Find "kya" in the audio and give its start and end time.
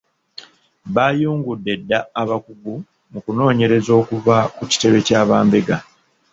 5.07-5.21